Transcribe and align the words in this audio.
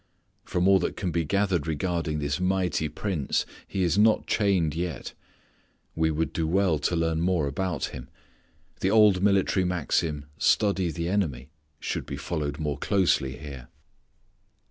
From 0.45 0.67
all 0.67 0.79
that 0.79 0.95
can 0.97 1.11
be 1.11 1.23
gathered 1.25 1.67
regarding 1.67 2.17
this 2.17 2.39
mighty 2.39 2.87
prince 2.89 3.45
he 3.67 3.83
is 3.83 3.99
not 3.99 4.25
chained 4.25 4.73
yet. 4.73 5.13
We 5.95 6.09
would 6.09 6.33
do 6.33 6.47
well 6.47 6.79
to 6.79 6.95
learn 6.95 7.21
more 7.21 7.45
about 7.45 7.85
him. 7.93 8.09
The 8.79 8.89
old 8.89 9.21
military 9.21 9.63
maxim, 9.63 10.25
"Study 10.39 10.89
the 10.89 11.07
enemy," 11.07 11.51
should 11.79 12.07
be 12.07 12.17
followed 12.17 12.57
more 12.57 12.79
closely 12.79 13.37
here. 13.37 13.67